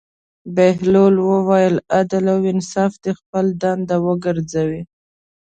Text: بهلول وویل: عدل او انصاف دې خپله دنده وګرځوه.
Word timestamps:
بهلول 0.55 1.15
وویل: 1.31 1.75
عدل 1.97 2.25
او 2.35 2.39
انصاف 2.53 2.91
دې 3.03 3.11
خپله 3.19 3.51
دنده 3.61 3.95
وګرځوه. 4.05 4.81